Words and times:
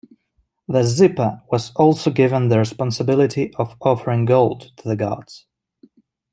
The 0.67 0.79
"zipa" 0.81 1.43
was 1.51 1.71
also 1.75 2.09
given 2.09 2.47
the 2.47 2.57
responsibility 2.57 3.53
of 3.59 3.75
offering 3.81 4.25
gold 4.25 4.71
to 4.77 4.87
the 4.89 4.95
gods. 4.95 5.45